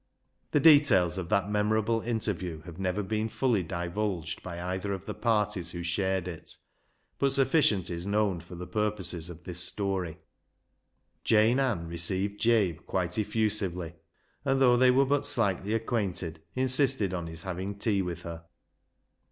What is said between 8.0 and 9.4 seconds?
known for the purposes